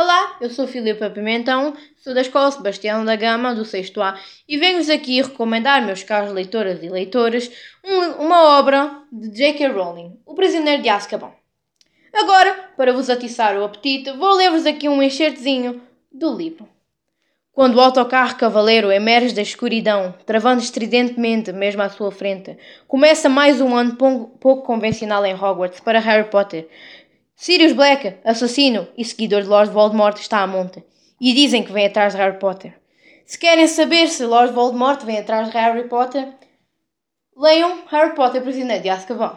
[0.00, 4.16] Olá, eu sou Filipe Pimentão, sou da Escola Sebastião da Gama, do 6 A,
[4.48, 7.50] e venho-vos aqui recomendar, meus caros leitoras e leitores,
[7.84, 9.66] um, uma obra de J.K.
[9.66, 11.32] Rowling, O Prisioneiro de Azkaban.
[12.14, 15.82] Agora, para vos atiçar o apetite, vou ler-vos aqui um enxertezinho
[16.12, 16.68] do livro.
[17.50, 22.56] Quando o autocarro cavaleiro emerge da escuridão, travando estridentemente mesmo à sua frente,
[22.86, 26.68] começa mais um ano pouco convencional em Hogwarts para Harry Potter,
[27.40, 30.84] Sirius Black, assassino e seguidor de Lord Voldemort, está à monta.
[31.20, 32.74] E dizem que vem atrás de Harry Potter.
[33.24, 36.34] Se querem saber se Lord Voldemort vem atrás de Harry Potter,
[37.36, 39.36] leiam Harry Potter Prisioneiro de Azkaban.